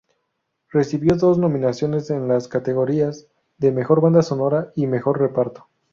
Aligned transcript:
Recibió 0.71 1.15
dos 1.15 1.37
nominaciones 1.37 2.09
en 2.09 2.27
las 2.27 2.47
categorías 2.47 3.27
de 3.59 3.71
Mejor 3.71 4.01
banda 4.01 4.23
sonora 4.23 4.71
y 4.75 4.87
Mejor 4.87 5.19
Reparto. 5.19 5.67